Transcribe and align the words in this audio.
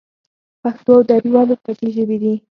پښتو 0.61 0.91
او 0.97 1.01
دري 1.09 1.29
ولې 1.35 1.55
خوږې 1.61 1.89
ژبې 1.95 2.17
دي؟ 2.23 2.33